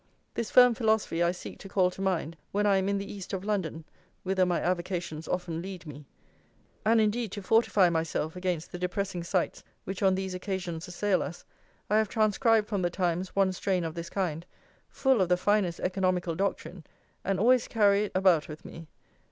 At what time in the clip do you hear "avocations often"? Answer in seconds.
4.59-5.61